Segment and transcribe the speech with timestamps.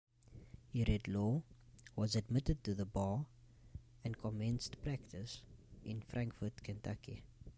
[0.73, 1.43] He read law,
[1.95, 3.27] was admitted to the bar,
[4.03, 5.43] and commenced practice
[5.85, 7.21] in Frankfort, Kentucky.